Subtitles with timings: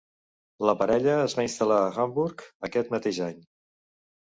[0.69, 3.39] La parella es va instal·lar a Hamburg aquest mateix any.